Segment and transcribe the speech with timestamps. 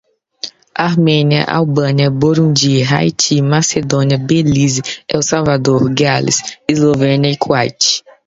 [0.89, 8.03] Armênia, Albânia, Burundi, Haiti, Macedônia, Belize, El Salvador, Gales, Eslovênia, Kuwait